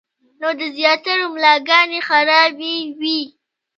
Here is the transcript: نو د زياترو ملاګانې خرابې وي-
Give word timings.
نو 0.41 0.49
د 0.59 0.61
زياترو 0.77 1.25
ملاګانې 1.35 1.99
خرابې 2.07 2.75
وي- 2.99 3.19